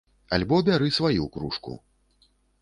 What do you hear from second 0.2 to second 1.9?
Альбо бяры сваю кружку.